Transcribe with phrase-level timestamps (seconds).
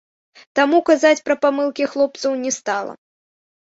[0.59, 3.01] Таму казаць пра памылкі хлопцаў не стала.